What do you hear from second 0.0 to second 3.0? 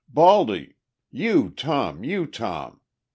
Baldy! You Tom, you Tom!